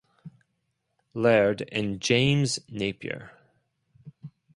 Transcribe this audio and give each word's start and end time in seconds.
Laird 1.13 1.61
and 1.71 2.01
James 2.01 2.57
Napier. 2.67 3.37